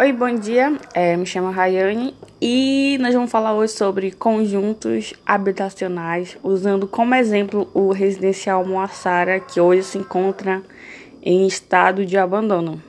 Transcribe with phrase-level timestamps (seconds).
[0.00, 0.78] Oi, bom dia.
[0.94, 7.68] É, me chamo Rayane e nós vamos falar hoje sobre conjuntos habitacionais, usando como exemplo
[7.74, 10.62] o residencial Moassara, que hoje se encontra
[11.20, 12.80] em estado de abandono.